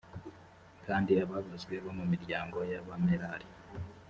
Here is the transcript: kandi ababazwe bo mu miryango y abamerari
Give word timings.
kandi 0.85 1.11
ababazwe 1.25 1.73
bo 1.83 1.91
mu 1.97 2.05
miryango 2.11 2.57
y 2.69 2.73
abamerari 2.81 3.47